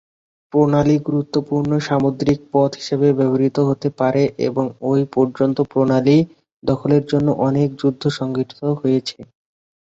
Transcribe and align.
প্রণালী 0.53 0.95
গুরুত্বপূর্ণ 1.07 1.71
সামুদ্রিক 1.87 2.39
পথ 2.51 2.71
হিসেবে 2.75 3.07
ব্যবহৃত 3.17 3.57
হতে 3.69 3.89
পারে 3.99 4.23
এবং 4.47 4.65
এই 4.91 5.05
পর্যন্ত 5.15 5.57
প্রণালী 5.71 6.17
দখলের 6.63 7.03
জন্য 7.11 7.27
অনেক 7.47 7.69
যুদ্ধ 7.81 8.03
সংঘটিত 8.19 8.61
হয়েছে। 8.81 9.17